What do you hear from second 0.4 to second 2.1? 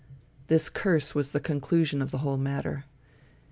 This curse was the conclusion of